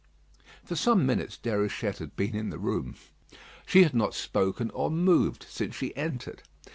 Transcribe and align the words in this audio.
For 0.65 0.75
some 0.75 1.05
minutes 1.05 1.37
Déruchette 1.37 1.99
had 1.99 2.15
been 2.15 2.35
in 2.35 2.49
the 2.49 2.57
room. 2.57 2.95
She 3.67 3.83
had 3.83 3.93
not 3.93 4.15
spoken 4.15 4.71
or 4.71 4.89
moved 4.89 5.45
since 5.47 5.75
she 5.75 5.95
entered. 5.95 6.41